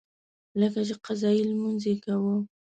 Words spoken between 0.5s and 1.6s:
لکه چې قضایي